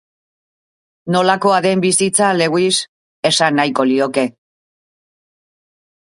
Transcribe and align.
Nolakoa 1.15 1.57
den 1.65 1.83
bizitza, 1.83 2.29
Lewis, 2.37 2.77
esan 3.31 3.59
nahiko 3.59 3.85
lioke. 3.91 4.23